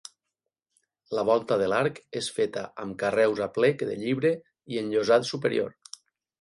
La 1.17 1.25
volta 1.29 1.57
de 1.63 1.67
l'arc 1.73 1.99
és 2.23 2.31
feta 2.39 2.65
amb 2.85 2.97
carreus 3.05 3.43
a 3.49 3.51
plec 3.61 3.87
de 3.93 4.01
llibre 4.03 4.35
i 4.75 4.85
enllosat 4.85 5.33
superior. 5.37 5.81